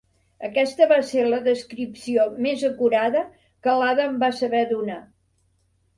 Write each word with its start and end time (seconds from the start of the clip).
Aquesta 0.47 0.85
va 0.91 0.95
ser 1.09 1.25
la 1.33 1.41
descripció 1.49 2.25
més 2.45 2.65
acurada 2.71 3.21
que 3.67 3.77
l'Ada 3.83 4.11
em 4.13 4.19
va 4.25 4.35
saber 4.39 4.63
donar. 4.73 5.01